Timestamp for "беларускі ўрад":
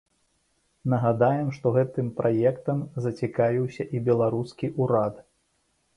4.09-5.25